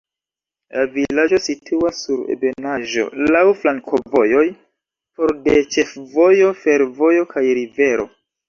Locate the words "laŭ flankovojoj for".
3.35-5.37